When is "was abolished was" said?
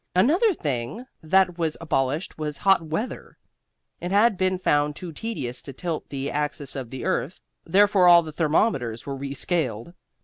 1.59-2.57